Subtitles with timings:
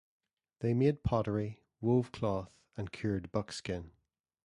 [0.61, 3.91] They made pottery, wove cloth and cured buckskin.